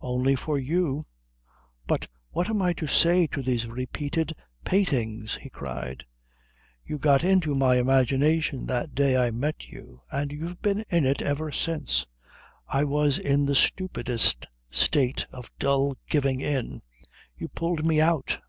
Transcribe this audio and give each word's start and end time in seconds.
"Only 0.00 0.36
for 0.36 0.60
you." 0.60 1.02
"But 1.88 2.06
what 2.30 2.48
am 2.48 2.62
I 2.62 2.72
to 2.74 2.86
say 2.86 3.26
to 3.26 3.42
these 3.42 3.66
repeated 3.66 4.32
pattings?" 4.64 5.34
he 5.34 5.50
cried. 5.50 6.06
"You 6.84 6.98
got 6.98 7.24
into 7.24 7.56
my 7.56 7.78
imagination 7.78 8.66
that 8.66 8.94
day 8.94 9.16
I 9.16 9.32
met 9.32 9.66
you 9.70 9.98
and 10.12 10.30
you've 10.30 10.62
been 10.62 10.84
in 10.88 11.04
it 11.04 11.20
ever 11.20 11.50
since. 11.50 12.06
I 12.68 12.84
was 12.84 13.18
in 13.18 13.44
the 13.44 13.56
stupidest 13.56 14.46
state 14.70 15.26
of 15.32 15.50
dull 15.58 15.96
giving 16.08 16.38
in. 16.40 16.82
You 17.36 17.48
pulled 17.48 17.84
me 17.84 18.00
out." 18.00 18.40